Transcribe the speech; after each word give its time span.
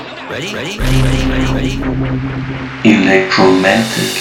Ready? 0.00 0.54
Ready? 0.54 0.78
Ready? 0.78 1.28
Ready? 1.28 1.52
Ready? 1.52 1.76
Electromantic 2.88 4.16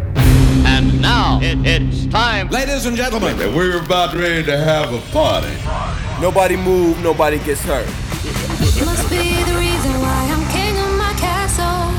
And 0.64 0.98
now 1.02 1.38
it, 1.42 1.58
it's 1.66 2.06
time. 2.06 2.48
Ladies 2.48 2.86
and 2.86 2.96
gentlemen, 2.96 3.36
We're 3.54 3.80
about 3.84 4.14
ready 4.14 4.42
to 4.44 4.56
have 4.56 4.94
a 4.94 5.00
party. 5.12 5.52
Nobody 6.22 6.56
move, 6.56 7.02
nobody 7.02 7.38
gets 7.40 7.60
hurt. 7.64 7.86
Must 8.82 9.10
be 9.10 9.42
the 9.44 9.56
reason 9.58 9.92
why 10.00 10.26
I'm 10.32 10.42
king 10.50 10.74
of 10.78 10.96
my 10.96 11.12
castle. 11.20 11.92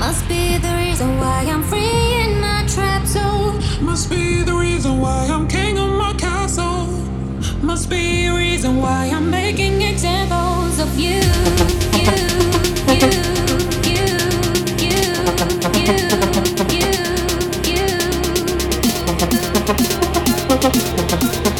Must 0.00 0.26
be 0.28 0.58
the 0.58 0.74
reason 0.74 1.16
why 1.18 1.44
I'm 1.48 1.62
free 1.62 2.13
must 3.84 4.08
be 4.08 4.42
the 4.42 4.54
reason 4.54 5.00
why 5.00 5.26
I'm 5.30 5.46
king 5.46 5.78
of 5.78 5.90
my 5.90 6.14
castle. 6.14 6.86
Must 7.62 7.88
be 7.90 8.26
a 8.26 8.34
reason 8.34 8.78
why 8.78 9.10
I'm 9.12 9.30
Making 9.30 9.82
examples 9.82 10.78
of 10.80 10.98
you. 10.98 11.20
You, 11.92 12.14
you, 12.90 13.00
you, 13.00 13.12
you, 13.90 14.04
you, 14.80 14.96
you, 15.84 16.94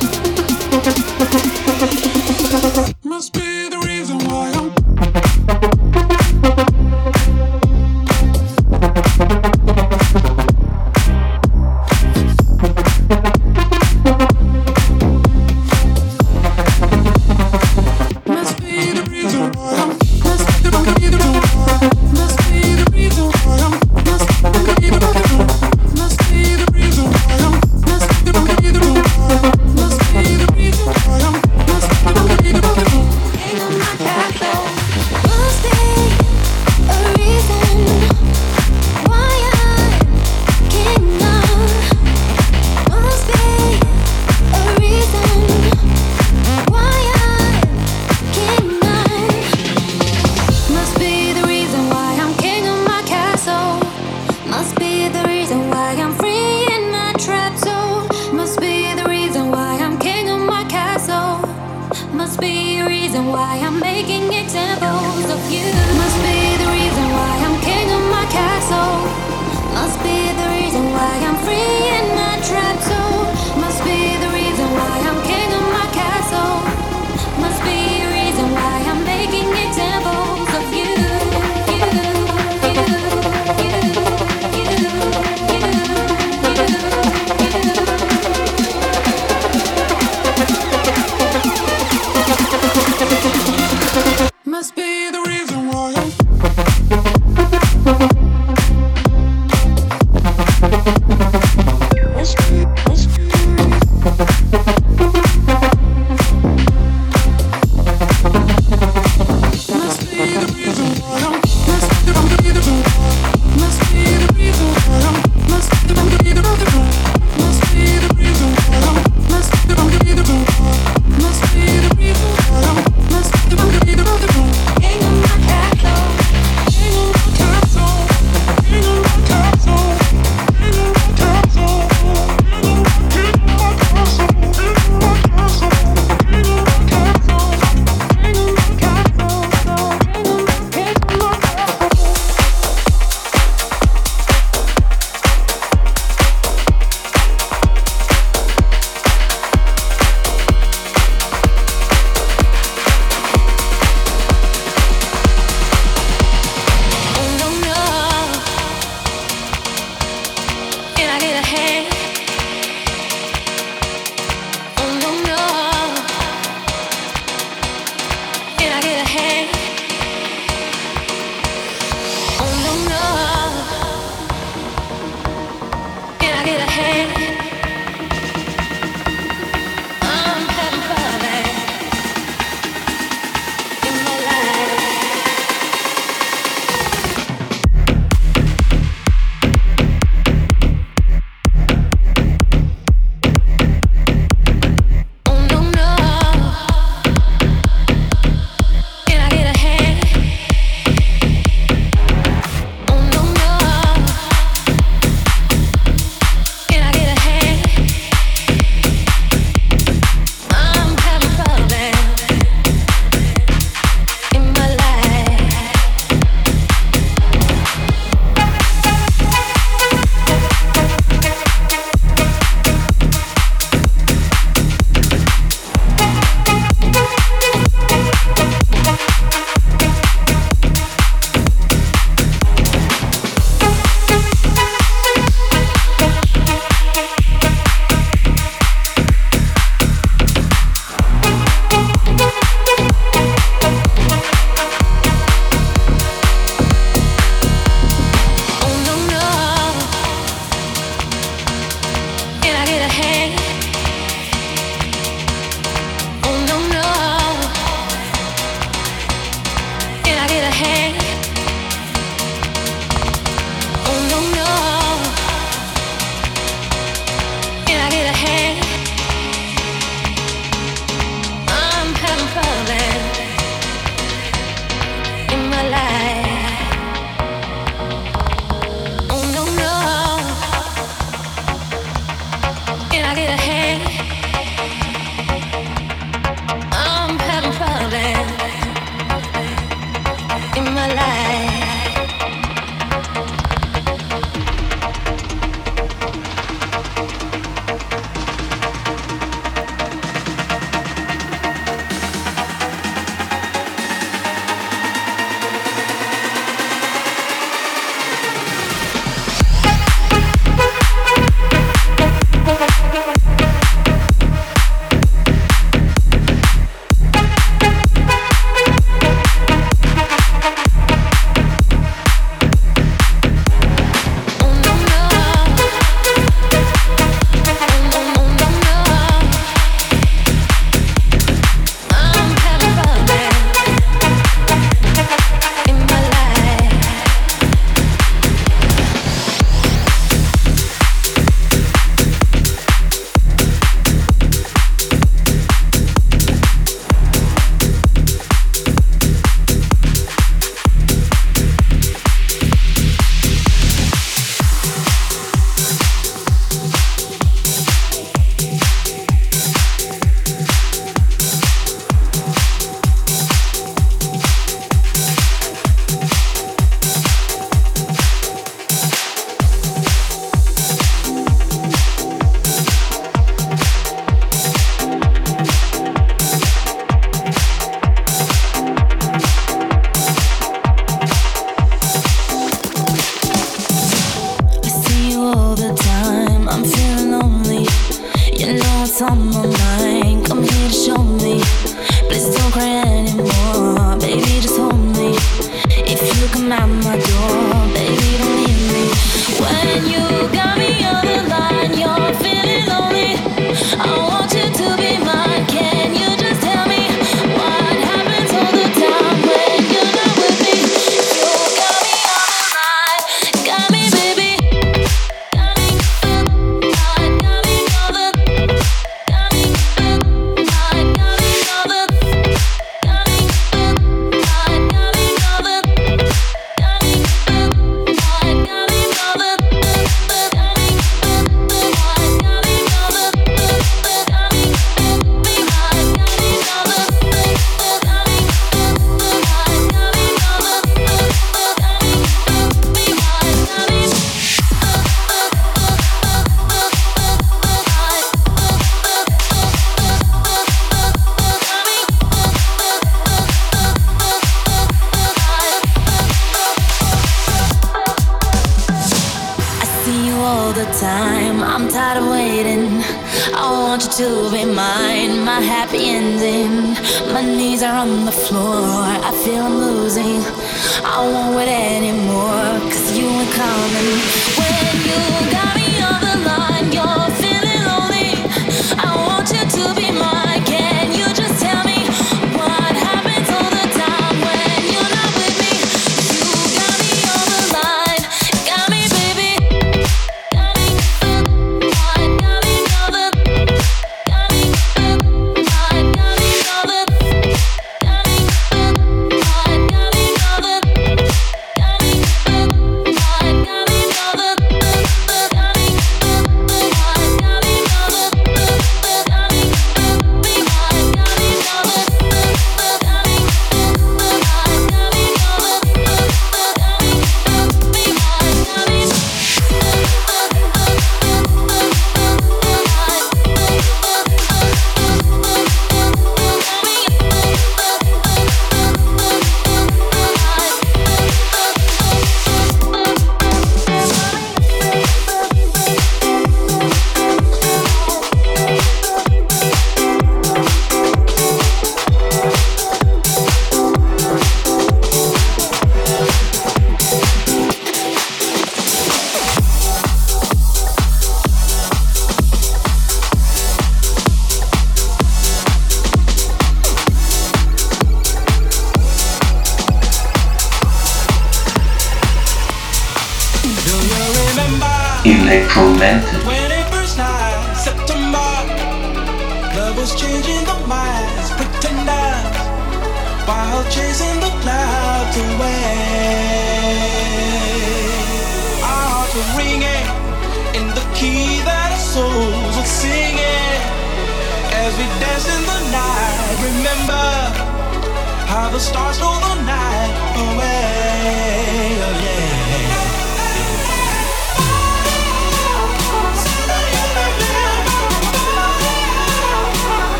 you, 0.00 0.15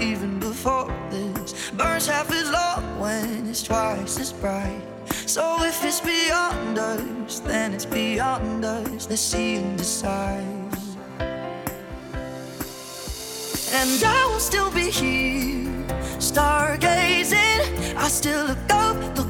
even 0.00 0.38
before 0.38 0.88
this. 1.10 1.70
Burns 1.70 2.06
half 2.06 2.30
as 2.30 2.50
long 2.50 2.98
when 2.98 3.46
it's 3.46 3.62
twice 3.62 4.18
as 4.18 4.32
bright. 4.32 4.82
So 5.26 5.62
if 5.62 5.84
it's 5.84 6.00
beyond 6.00 6.78
us, 6.78 7.40
then 7.40 7.74
it's 7.74 7.86
beyond 7.86 8.64
us. 8.64 9.08
Let's 9.08 9.20
see 9.20 9.56
and 9.56 9.76
decide. 9.76 10.44
And 13.72 14.02
I 14.04 14.26
will 14.26 14.40
still 14.40 14.70
be 14.70 14.90
here, 14.90 15.70
stargazing. 16.18 17.94
I 17.96 18.08
still 18.08 18.46
look 18.46 18.58
up, 18.70 18.96
look 19.16 19.29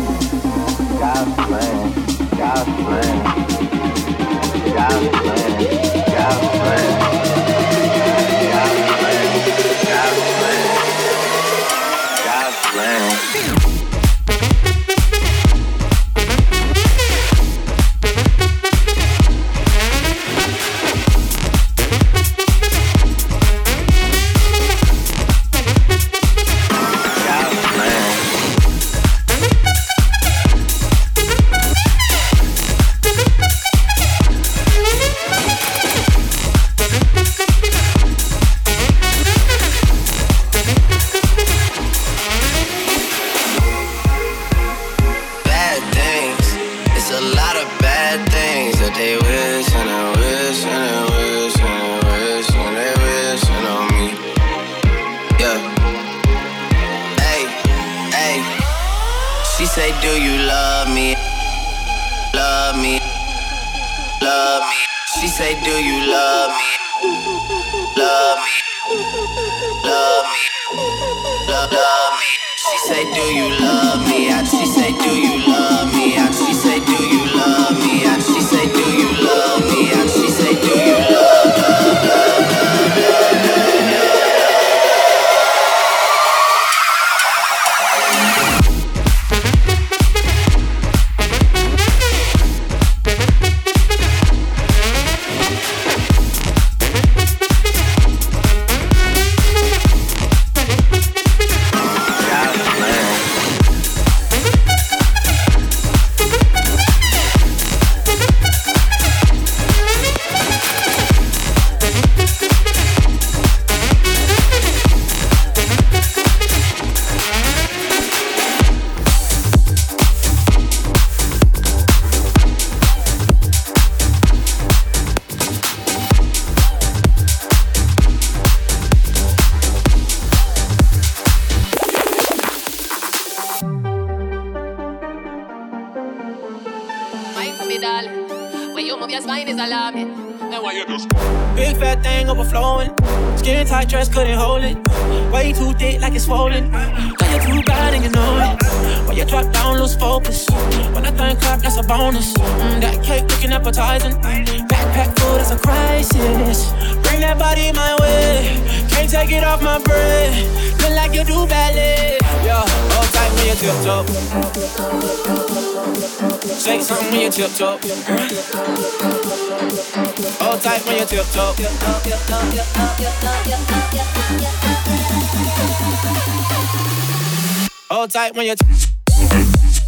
God's 1.01 1.33
plan. 1.33 1.93
God's 2.37 2.69
plan. 2.85 3.23
God's 4.75 6.47
plan. 6.47 7.40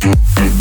Mm-hmm. 0.03 0.52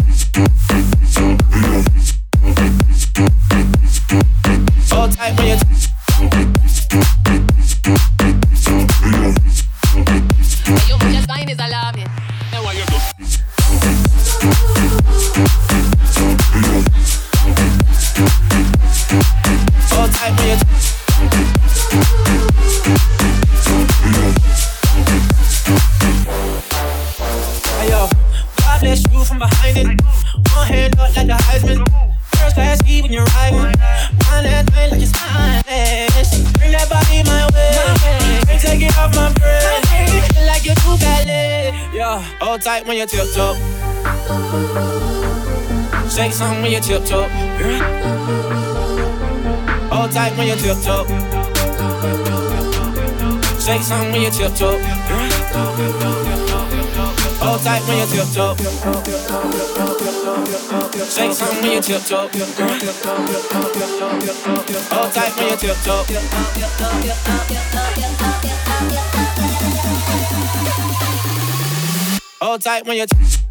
Tight 53.83 53.88
something 53.88 54.12
when 54.12 54.23
you 54.23 54.31
tiptoe. 54.31 54.79
Hold 57.42 57.62
tight 57.62 57.83
when 57.88 57.99
you 57.99 58.07
tiptoe. 58.07 58.55
Say 61.03 61.33
something 61.33 61.62
when 61.62 61.73
you 61.73 61.81
tiptoe. 61.81 62.29
Hold 64.92 65.12
tight 65.12 65.37
when 65.37 65.49
you 65.49 65.57
tiptoe. 65.57 66.05
Hold 72.40 72.61
tight 72.62 72.87
when 72.87 72.97
you. 72.99 73.07
T- 73.07 73.41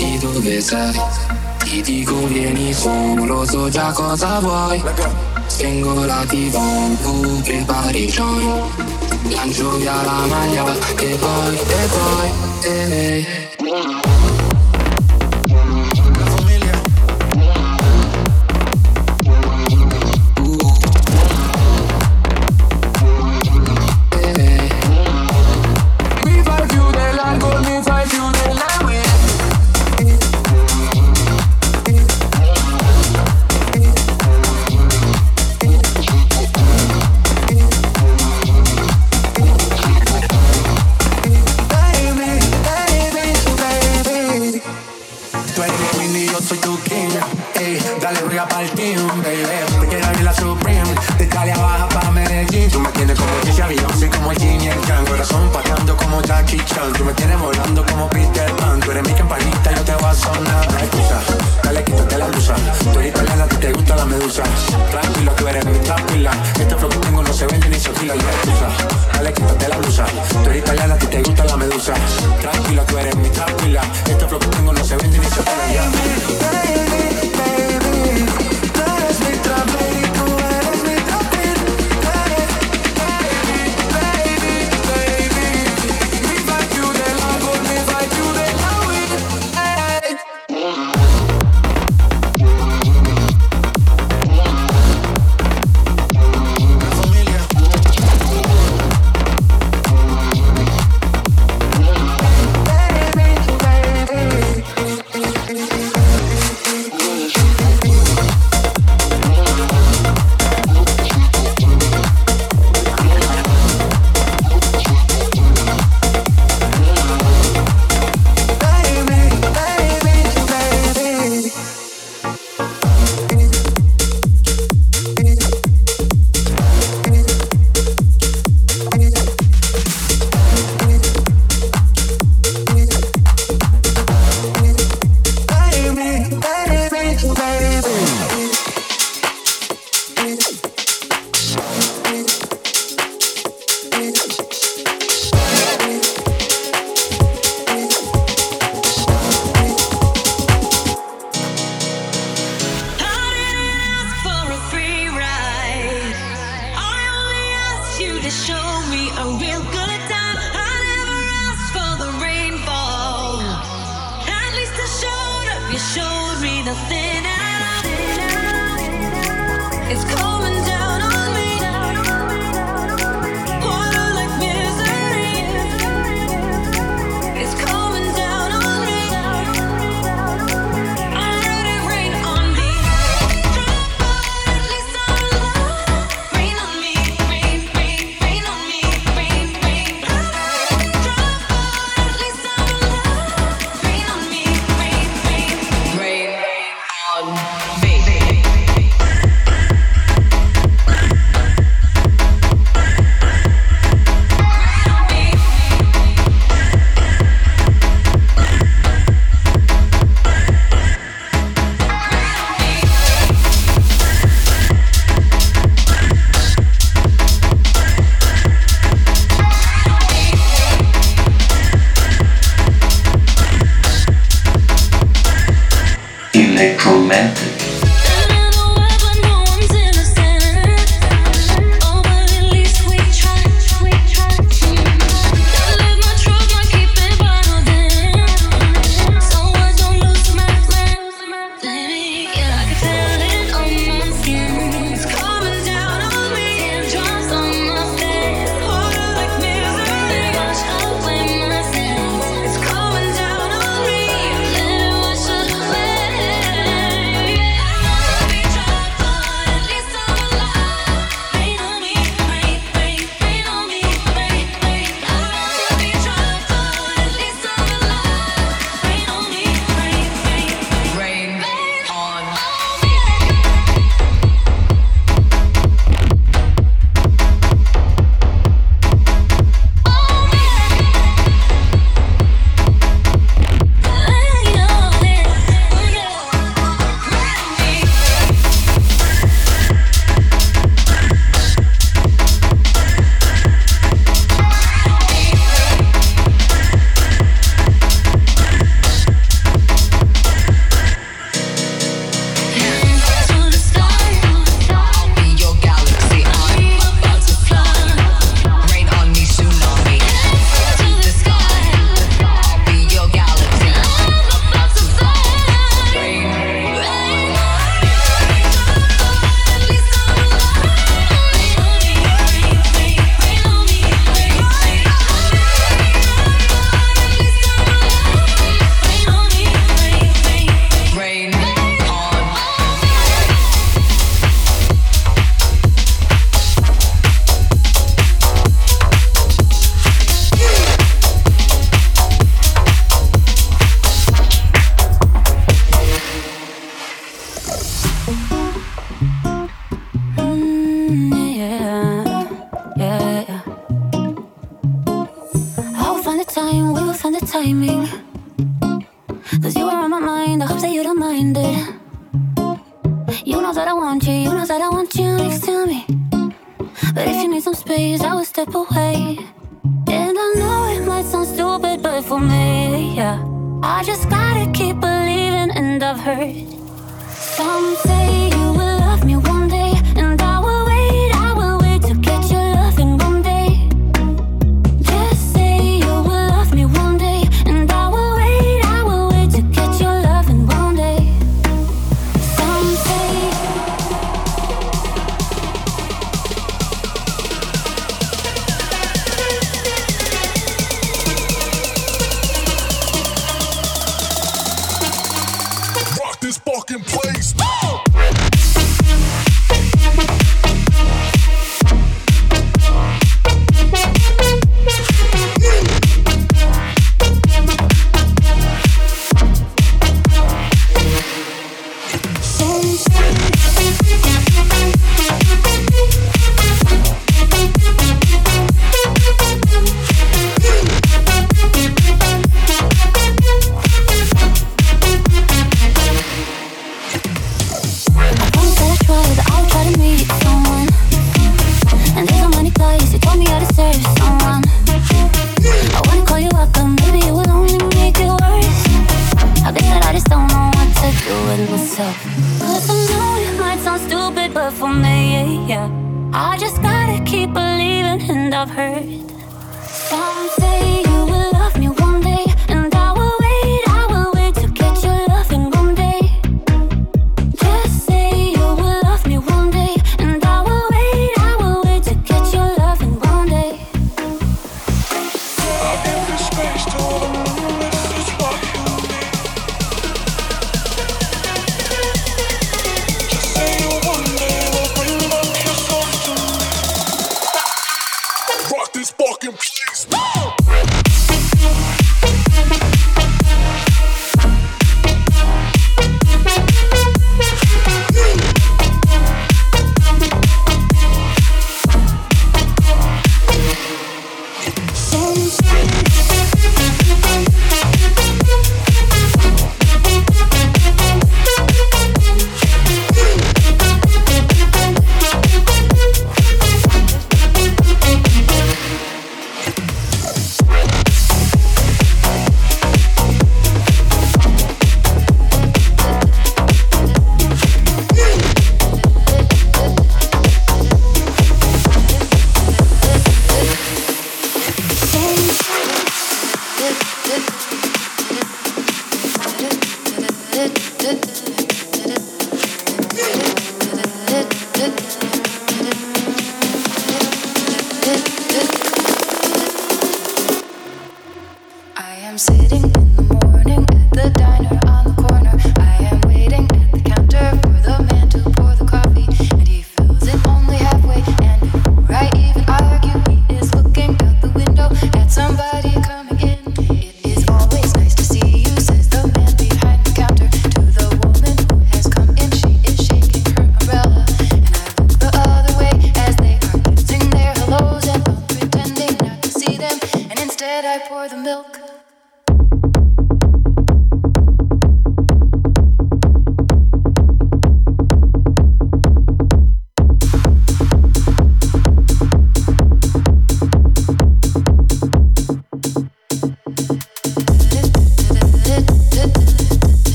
chiedi 0.00 0.18
dove 0.18 0.60
sei? 0.60 1.00
Ti 1.58 1.82
dico 1.82 2.26
vieni 2.26 2.72
solo, 2.72 3.44
so 3.44 3.68
già 3.68 3.92
cosa 3.92 4.40
vuoi. 4.40 4.82
Spengo 5.46 6.04
la 6.04 6.24
tv, 6.26 6.56
tu 7.02 7.42
prepari 7.42 8.04
il 8.04 8.10
joint 8.10 8.88
Lancio 9.30 9.76
via 9.76 10.02
la 10.02 10.26
maglia 10.26 10.64
e 10.96 11.16
poi, 11.16 11.56
e 11.56 11.88
poi, 11.88 12.30
e 12.62 13.26
poi 13.56 14.19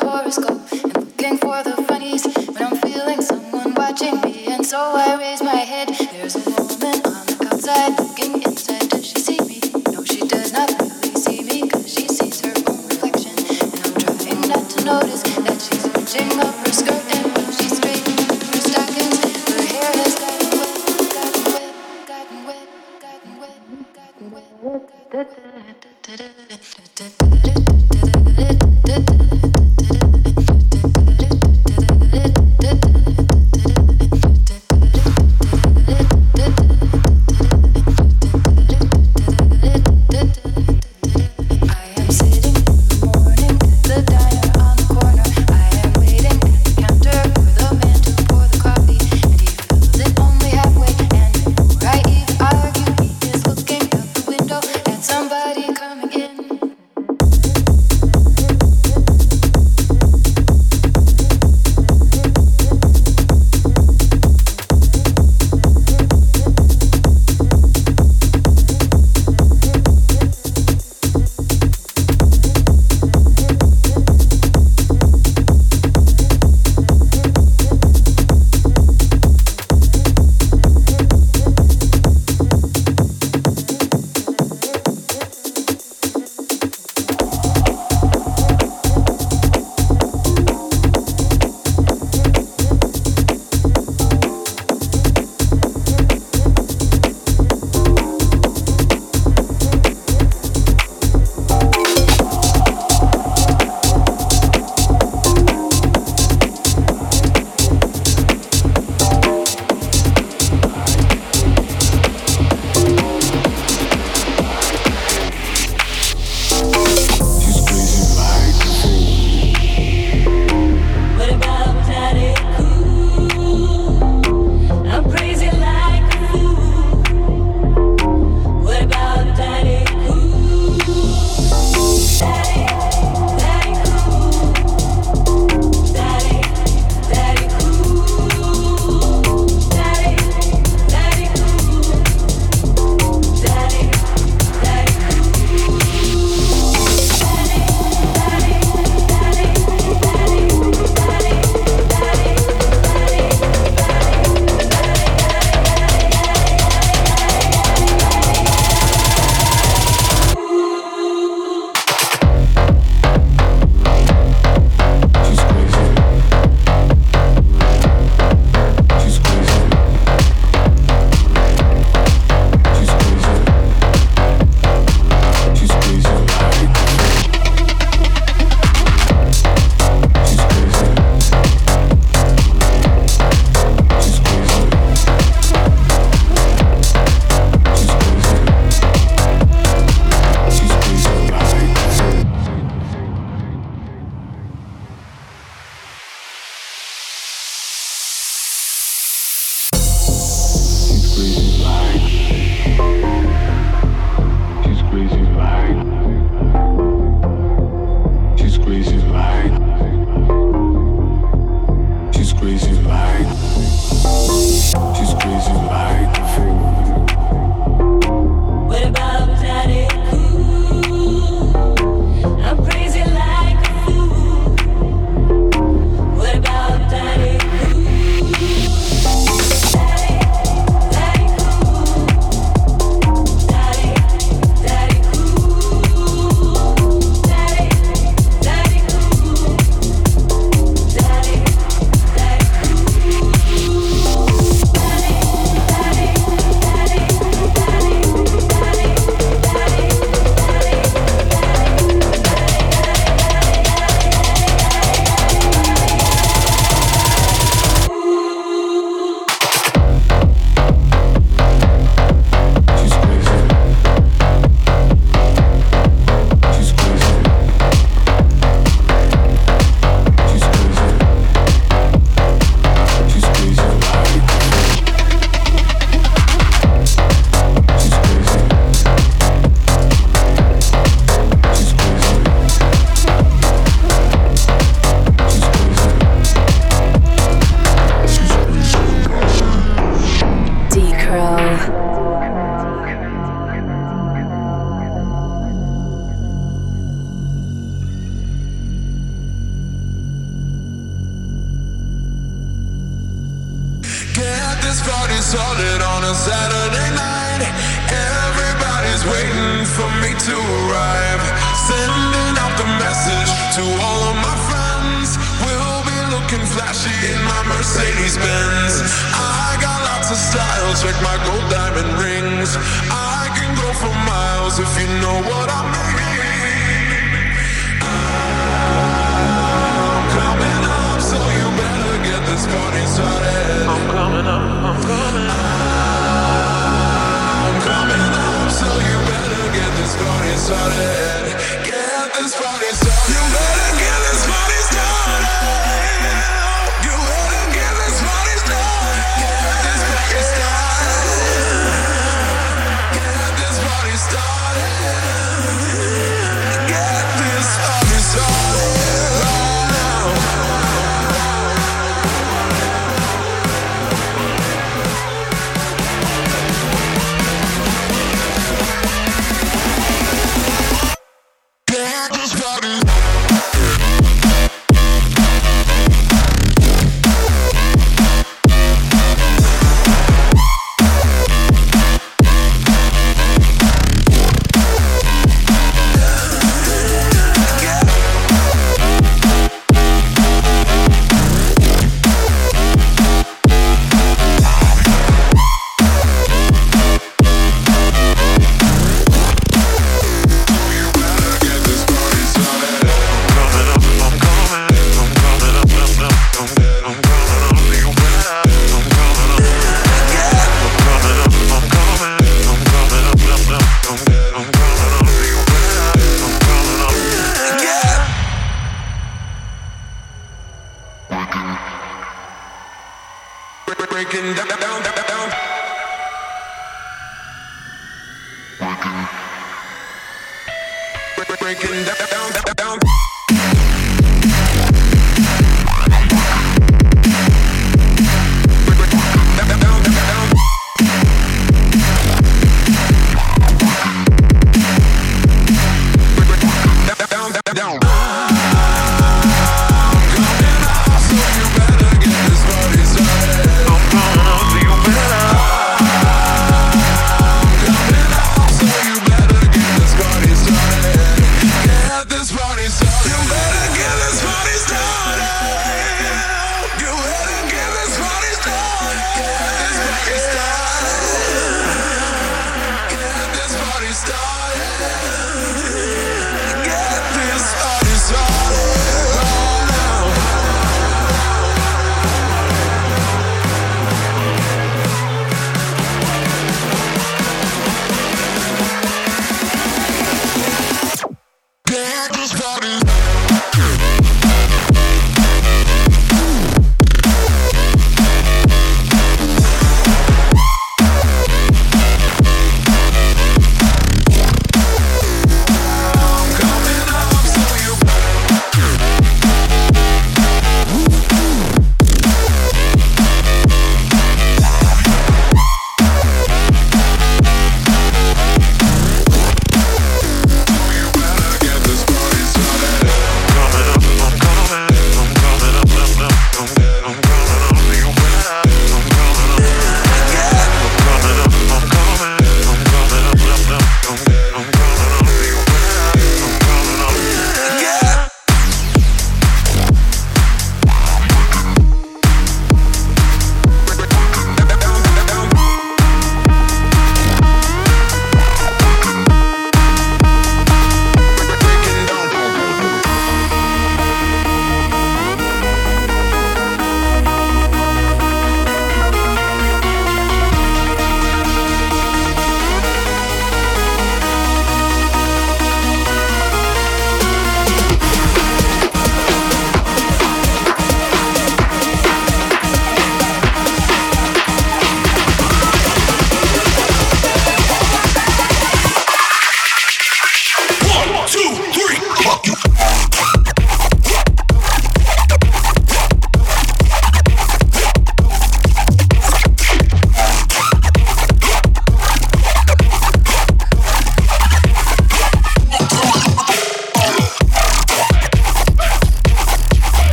horoscope 0.00 0.72
and 0.72 0.96
looking 0.96 1.38
for 1.38 1.62
the 1.62 1.76
funnies 1.88 2.24
when 2.26 2.62
I'm 2.62 2.76
feeling 2.78 3.20
someone 3.22 3.74
watching 3.74 4.20
me. 4.22 4.46
And 4.46 4.64
so 4.64 4.78
I 4.78 5.16
raise 5.18 5.42
my 5.42 5.56
head. 5.56 5.88
There's 5.88 6.36
a 6.36 6.50
woman 6.50 6.96
on 7.06 7.26
the 7.26 7.48
outside. 7.50 8.09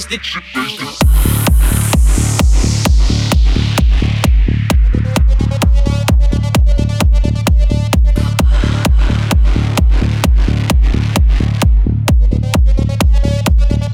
Sucked, 0.00 0.10
get 0.10 0.54
wasted. 0.54 1.04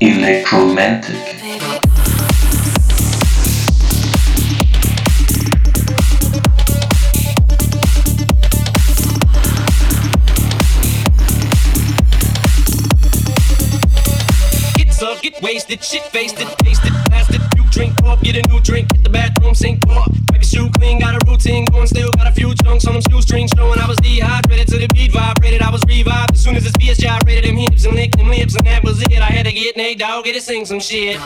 Electromantic. 0.01 1.10
Get 15.71 15.85
shit 15.85 16.03
faced 16.03 16.41
it, 16.41 16.49
tasted, 16.59 16.93
blasted. 17.09 17.41
You 17.57 17.63
drink 17.71 17.95
up, 18.05 18.21
get 18.23 18.35
a 18.35 18.43
new 18.49 18.61
drink, 18.61 18.93
hit 18.93 19.05
the 19.05 19.11
bathroom, 19.11 19.55
sink 19.55 19.87
up. 19.89 20.11
Your 20.33 20.43
shoe 20.43 20.71
clean, 20.71 20.99
got 20.99 21.15
a 21.15 21.31
routine 21.31 21.65
going, 21.67 21.87
still 21.87 22.11
got 22.13 22.27
a 22.27 22.33
few 22.33 22.53
chunks 22.65 22.87
on 22.89 22.95
them 22.95 23.03
shoestrings 23.09 23.53
showing 23.57 23.79
I 23.79 23.87
was 23.87 23.97
dehydrated 23.99 24.67
to 24.69 24.79
the 24.79 24.89
beat 24.89 25.13
vibrated. 25.13 25.63
I 25.63 25.71
was 25.71 25.85
revived 25.87 26.33
as 26.33 26.43
soon 26.43 26.57
as 26.57 26.65
this 26.65 26.73
BS 26.73 26.99
gyrated 26.99 27.45
them 27.45 27.57
hips 27.57 27.85
and 27.85 27.95
licked 27.95 28.19
them 28.19 28.29
lips, 28.29 28.57
and 28.57 28.67
that 28.67 28.83
was 28.83 29.01
it. 29.03 29.13
I 29.13 29.31
had 29.31 29.47
to 29.47 29.53
get 29.53 29.77
Nate 29.77 30.01
Dogg, 30.01 30.25
get 30.25 30.35
to 30.35 30.41
sing 30.41 30.67
some 30.67 30.81
shit. 30.81 31.21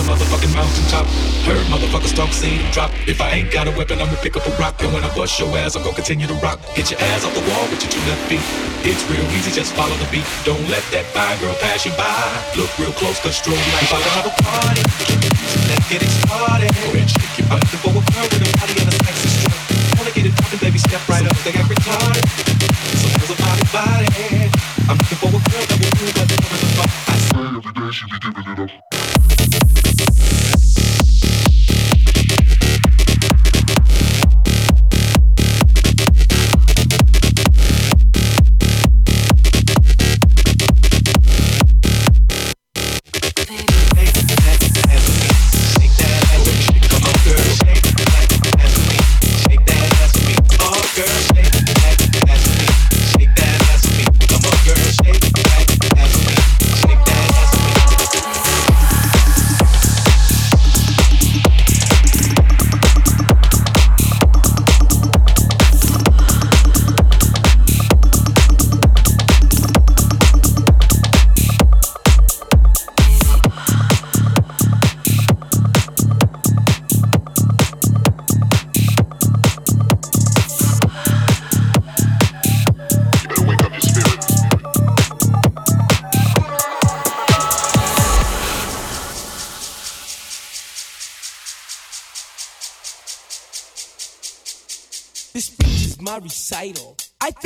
The 0.00 0.08
motherfucking 0.08 0.54
mountaintop. 0.56 1.04
Heard 1.44 1.64
motherfuckers 1.68 2.14
talk, 2.16 2.32
seen 2.32 2.60
drop. 2.72 2.90
If 3.06 3.20
I 3.20 3.30
ain't 3.36 3.50
got 3.52 3.68
a 3.68 3.72
weapon, 3.76 4.00
I'ma 4.00 4.16
pick 4.22 4.36
up 4.36 4.46
a 4.46 4.52
rock. 4.56 4.80
And 4.80 4.92
when 4.92 5.04
I 5.04 5.12
bust 5.14 5.38
your 5.38 5.52
ass, 5.58 5.76
I'm 5.76 5.82
gonna 5.82 5.94
continue 5.94 6.26
to 6.26 6.38
rock. 6.40 6.58
Get 6.74 6.90
your 6.90 7.00
ass 7.00 7.24
off 7.24 7.34
the 7.34 7.44
wall 7.50 7.64
with 7.68 7.82
your 7.84 7.92
two 7.92 8.02
left 8.08 8.22
feet. 8.28 8.40
It's 8.86 9.02
real 9.12 9.24
easy, 9.36 9.52
just 9.52 9.74
follow 9.74 9.94
the 10.00 10.08
beat. 10.08 10.24
Don't 10.44 10.62
let 10.72 10.84
that 10.94 11.04
fine 11.12 11.36
girl 11.40 11.54
pass 11.60 11.84
you 11.84 11.92
by. 12.00 12.08
Look 12.56 12.70
real 12.78 12.92
close, 12.96 13.20
cause 13.20 13.36
strobe 13.36 13.60
light. 13.60 13.88
To 13.92 14.10
have 14.16 14.26
a 14.26 14.34
party. 14.40 14.82
Let's 15.68 15.86
get 15.90 16.00
it 16.00 16.12
started. 16.24 16.70
Go 16.80 16.88
ahead, 16.96 17.10
shake 17.10 17.36
your 17.44 17.48
butt. 17.52 17.64
For 17.68 17.90
a 17.90 18.00
girl 18.00 18.26
with 18.30 18.46
a 18.46 18.50
body 18.56 18.74
and 18.80 18.88
a 18.88 18.96
sexy 19.04 19.28
strut. 19.28 19.58
Wanna 19.98 20.12
get 20.16 20.24
it 20.26 20.34
poppin', 20.36 20.60
baby, 20.64 20.78
step 20.78 21.02
right 21.08 21.26
up. 21.26 21.36
They 21.44 21.52
got 21.52 21.68
retarded. 21.68 22.49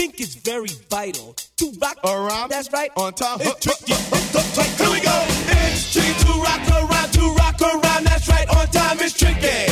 Think 0.06 0.20
it's 0.20 0.35
very 0.35 0.68
vital 0.90 1.35
to 1.56 1.72
rock 1.81 1.97
around. 2.05 2.51
That's 2.51 2.70
right. 2.72 2.90
On 2.97 3.12
time. 3.14 3.39
It's 3.40 3.60
tricky. 3.64 3.94
Here 3.94 4.93
we 4.93 5.01
go. 5.01 5.16
It's 5.64 5.93
tricky 5.93 6.12
to 6.24 6.32
rock 6.44 6.64
around. 6.68 7.10
To 7.16 7.24
rock 7.40 7.60
around. 7.62 8.05
That's 8.05 8.28
right. 8.28 8.48
On 8.51 8.66
time. 8.66 8.98
It's 9.01 9.16
tricky. 9.16 9.64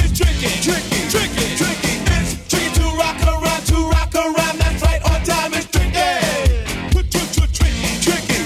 It's 0.00 0.12
tricky. 0.16 0.50
Tricky. 0.64 1.00
Tricky. 1.12 1.46
Tricky. 1.60 1.94
It's 2.16 2.32
tricky 2.48 2.70
to 2.80 2.86
rock 2.96 3.20
around. 3.28 3.62
To 3.68 3.76
rock 3.92 4.14
around. 4.14 4.56
That's 4.56 4.80
right. 4.88 5.02
On 5.12 5.20
time. 5.22 5.52
It's 5.52 5.68
tricky. 5.68 6.08
Tricky. 7.04 7.60
Tricky. 8.00 8.38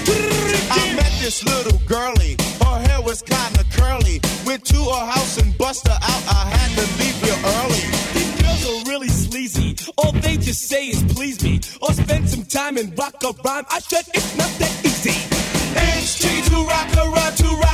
I 0.71 0.93
met 0.99 1.13
this 1.23 1.39
little 1.45 1.79
girlie. 1.87 2.35
Her 2.59 2.77
hair 2.87 3.01
was 3.01 3.21
kinda 3.21 3.63
curly. 3.71 4.19
Went 4.45 4.65
to 4.65 4.79
her 4.91 5.05
house 5.13 5.37
and 5.37 5.57
bust 5.57 5.87
her 5.87 5.99
out. 6.11 6.23
I 6.27 6.43
had 6.51 6.69
to 6.75 6.85
leave 6.99 7.24
just 10.55 10.69
say 10.69 10.87
is 10.87 11.03
please 11.13 11.43
me, 11.43 11.59
or 11.81 11.91
spend 11.91 12.29
some 12.29 12.45
time 12.45 12.77
and 12.77 12.97
rock 12.97 13.15
a 13.23 13.31
rhyme. 13.43 13.65
I 13.69 13.79
said 13.79 14.05
it's 14.13 14.37
not 14.37 14.49
that 14.59 14.85
easy. 14.85 15.11
It's 15.75 16.19
to 16.49 16.55
rock 16.63 16.93
a 16.95 17.09
rhyme 17.09 17.35
to 17.35 17.57
rock. 17.57 17.64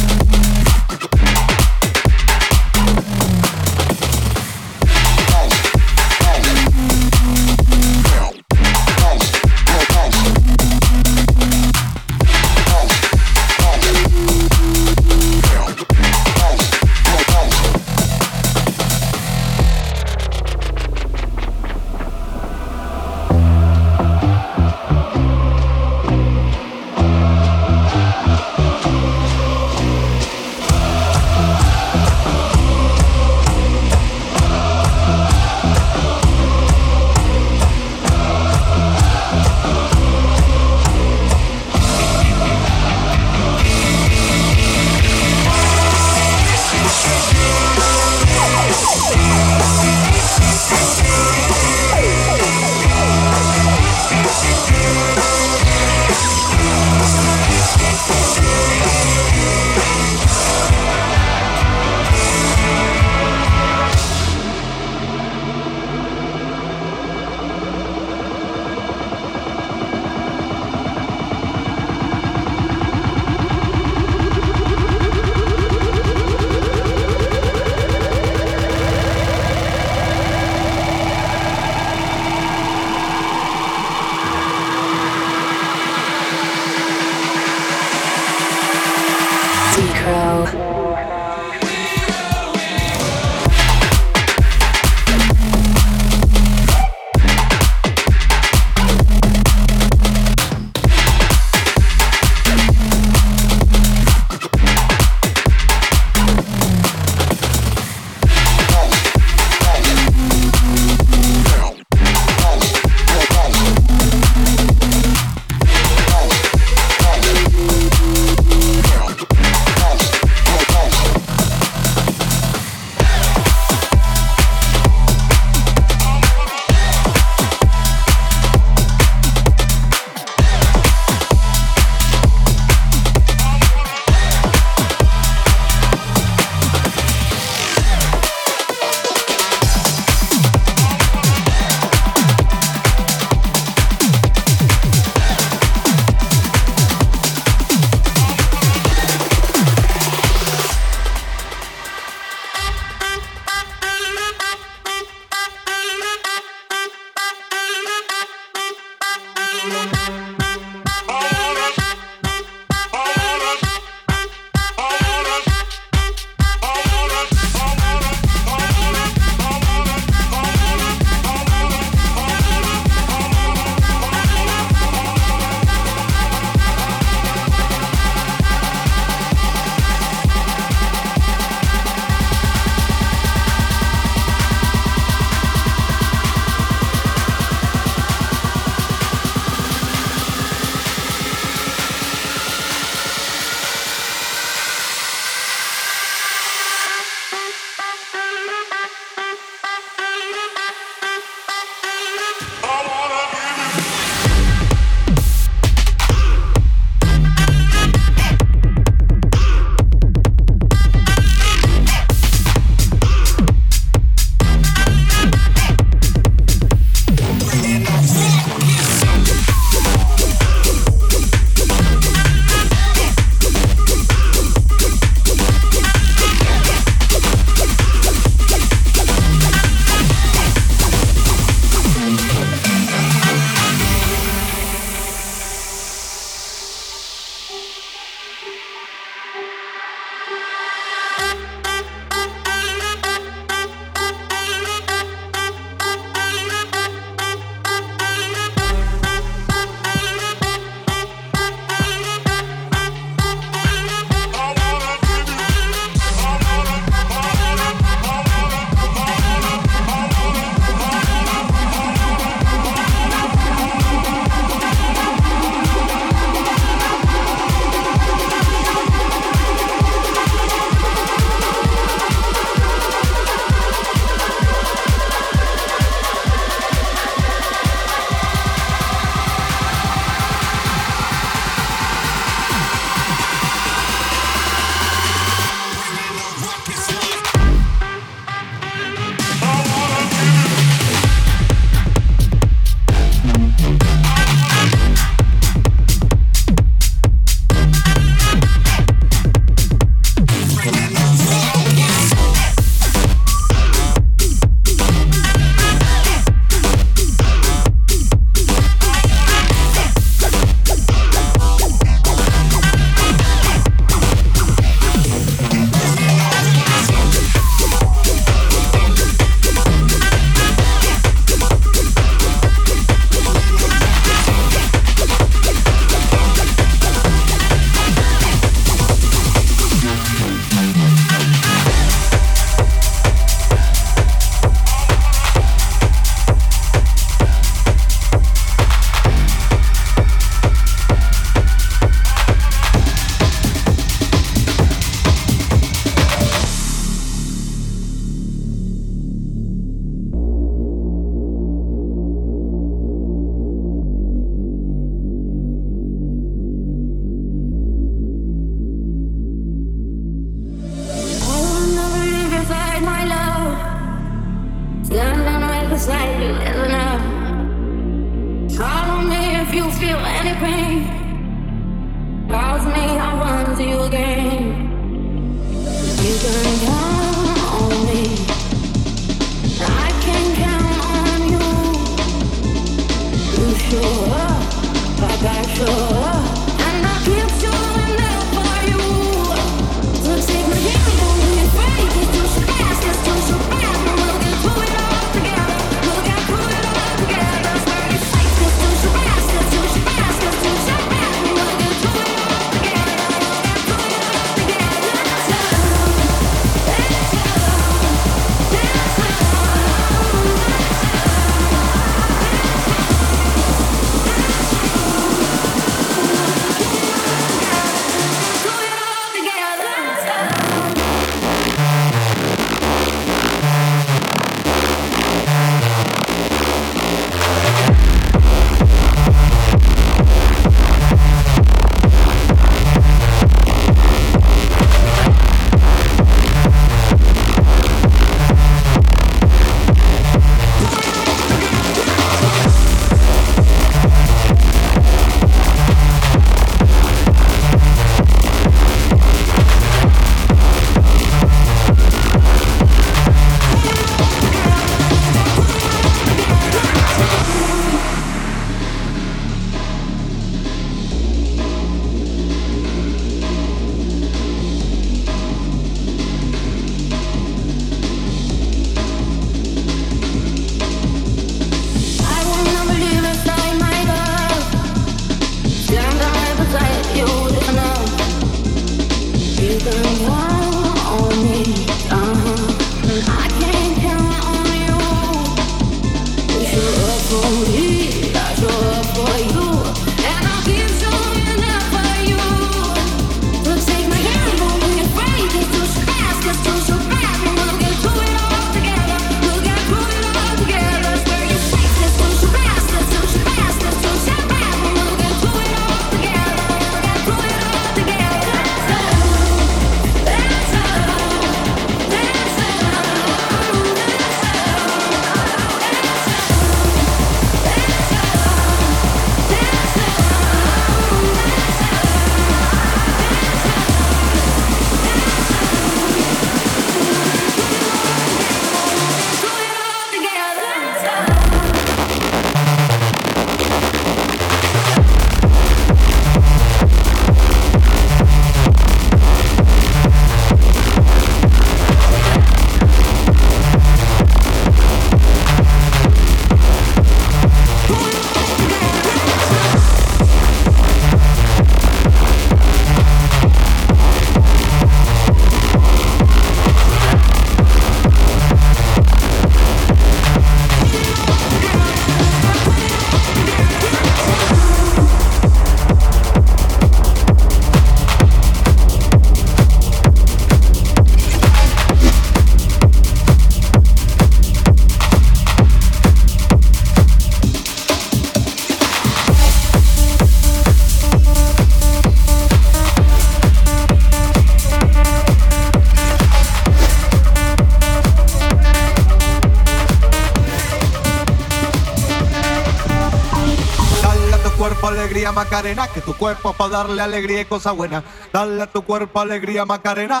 Macarena, 595.44 595.68
que 595.68 595.82
tu 595.82 595.92
cuerpo 595.94 596.30
es 596.30 596.36
para 596.36 596.50
darle 596.50 596.80
alegría 596.80 597.20
y 597.20 597.24
cosa 597.26 597.52
buena. 597.52 597.84
Dale 598.10 598.42
a 598.42 598.46
tu 598.46 598.62
cuerpo 598.64 598.98
alegría 599.00 599.44
Macarena. 599.44 600.00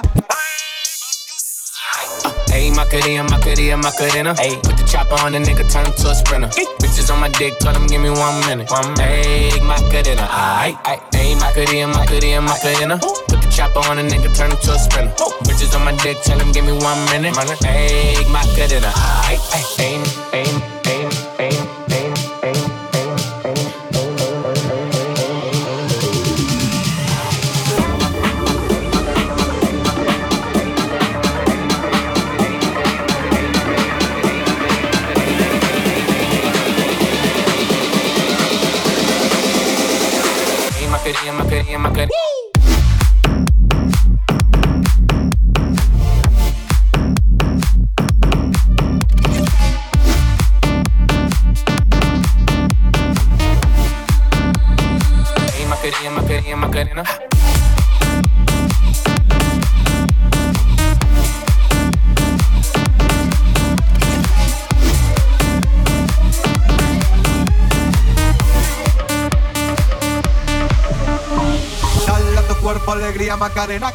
Ayy, 2.50 2.70
Macarena, 2.70 3.24
Macarena, 3.24 3.76
Macarena. 3.76 4.34
Ayy, 4.38 4.56
put 4.62 4.74
the 4.74 4.84
chopper 4.86 5.20
on 5.22 5.32
the 5.32 5.40
nigga, 5.40 5.70
turn 5.70 5.84
him 5.84 5.92
to 5.92 6.08
a 6.08 6.14
sprinter. 6.14 6.48
Bitches 6.78 7.12
on 7.12 7.20
my 7.20 7.28
dick, 7.28 7.58
tell 7.58 7.74
him 7.74 7.86
give 7.88 8.00
me 8.00 8.08
one 8.08 8.40
minute. 8.46 8.70
One 8.70 8.94
Ayy, 8.94 9.60
Macarena, 9.60 10.26
aight, 10.32 10.78
aight. 10.84 11.02
Ayy, 11.12 11.38
Macarena, 11.38 11.92
Macarena, 11.92 12.40
Macarena. 12.40 12.98
Put 13.28 13.42
the 13.42 13.48
chopper 13.50 13.80
on 13.90 13.96
the 13.98 14.02
nigga, 14.02 14.34
turn 14.34 14.50
him 14.50 14.56
to 14.62 14.72
a 14.72 14.78
sprinter. 14.78 15.12
Bitches 15.44 15.76
on 15.76 15.84
my 15.84 15.92
dick, 16.02 16.16
tell 16.22 16.38
him 16.38 16.52
give 16.52 16.64
me 16.64 16.72
one 16.72 17.04
minute. 17.10 17.34
Ayy, 17.34 18.24
Macarena. 18.32 18.88
Ayy, 19.28 19.36
ayy, 19.52 20.00
ayy, 20.00 20.23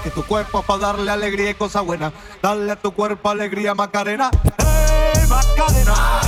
que 0.10 0.22
tu 0.22 0.24
cuerpo 0.24 0.64
para 0.64 0.80
darle 0.80 1.12
alegría 1.12 1.52
y 1.52 1.54
cosa 1.54 1.82
buena. 1.82 2.12
Dale 2.42 2.72
a 2.72 2.76
tu 2.76 2.92
cuerpo 2.92 3.30
alegría 3.30 3.74
Macarena. 3.76 4.30
¡Hey, 4.58 5.26
Macarena! 5.28 6.22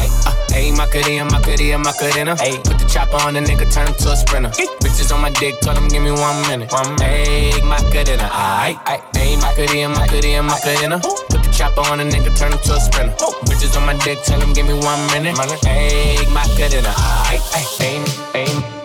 Ayy, 0.53 0.74
Macarena, 0.74 1.26
Macarena, 1.26 1.78
Macarena. 1.78 2.36
Ayy, 2.36 2.58
put 2.64 2.78
the 2.78 2.86
chopper 2.86 3.16
on 3.26 3.34
the 3.34 3.40
nigga, 3.40 3.66
turn 3.74 3.88
him 3.88 3.95
to 3.95 4.12
a 4.12 4.16
sprinter. 4.16 4.49
Bitches 4.82 5.14
on 5.14 5.22
my 5.22 5.30
dick, 5.32 5.60
tell 5.62 5.76
him 5.76 5.88
give 5.88 6.03
me 6.03 6.12
one 6.12 6.41
minute. 6.48 6.72
One 6.72 6.98
Ayy, 6.98 7.64
Macarena, 7.64 8.28
aight, 8.30 8.78
aight. 8.86 9.02
Ayy, 9.14 9.38
Macarena, 9.41 9.90
Macarena, 9.90 10.44
Macarena. 10.44 10.99
Put 10.99 11.41
the 11.41 11.52
chopper 11.52 11.82
on 11.90 11.99
the 11.99 12.03
nigga, 12.03 12.38
turn 12.38 12.52
him 12.52 12.60
to 12.60 12.74
a 12.76 12.80
sprinter. 12.80 13.16
Bitches 13.48 13.76
on 13.78 13.86
my 13.86 13.94
dick, 14.03 14.20
tell 14.24 14.41
him 14.41 14.53
give 14.53 14.68
me 14.68 14.74
one 14.74 14.99
minute. 15.08 15.36
Ayy, 15.64 16.28
Macarena, 16.34 16.91
aight, 17.32 17.41
aight. 17.56 17.72
Ayy, 17.80 17.98
ayy, 18.36 18.45
ayy, 18.45 18.45
ayy, 18.45 18.81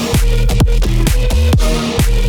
Thank 0.00 0.22
you. 2.22 2.27